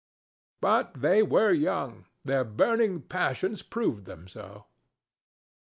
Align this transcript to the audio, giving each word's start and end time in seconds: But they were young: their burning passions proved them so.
But 0.61 0.95
they 0.95 1.21
were 1.21 1.51
young: 1.51 2.05
their 2.23 2.43
burning 2.43 3.03
passions 3.03 3.61
proved 3.61 4.05
them 4.05 4.27
so. 4.27 4.65